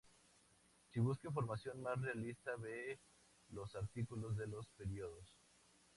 [0.91, 2.97] Si busca información más realista vee
[3.51, 5.31] los artículos de los periodos.